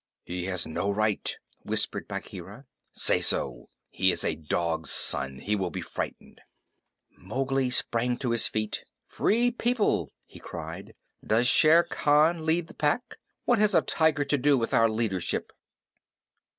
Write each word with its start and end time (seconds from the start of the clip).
"He 0.23 0.45
has 0.45 0.65
no 0.65 0.89
right," 0.89 1.31
whispered 1.59 2.07
Bagheera. 2.07 2.65
"Say 2.91 3.21
so. 3.21 3.69
He 3.91 4.11
is 4.11 4.23
a 4.23 4.33
dog's 4.33 4.89
son. 4.89 5.37
He 5.37 5.55
will 5.55 5.69
be 5.69 5.81
frightened." 5.83 6.41
Mowgli 7.19 7.69
sprang 7.69 8.17
to 8.17 8.31
his 8.31 8.47
feet. 8.47 8.83
"Free 9.05 9.51
People," 9.51 10.09
he 10.25 10.39
cried, 10.39 10.95
"does 11.23 11.45
Shere 11.45 11.83
Khan 11.83 12.47
lead 12.47 12.65
the 12.65 12.73
Pack? 12.73 13.17
What 13.45 13.59
has 13.59 13.75
a 13.75 13.81
tiger 13.83 14.25
to 14.25 14.39
do 14.39 14.57
with 14.57 14.73
our 14.73 14.89
leadership?" 14.89 15.53